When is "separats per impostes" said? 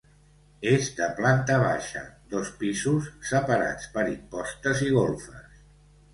3.33-4.83